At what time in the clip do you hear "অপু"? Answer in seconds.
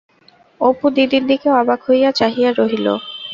0.61-0.85